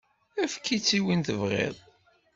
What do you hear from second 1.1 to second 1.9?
i tebɣiḍ.